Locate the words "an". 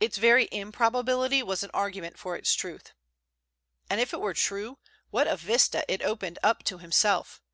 1.62-1.68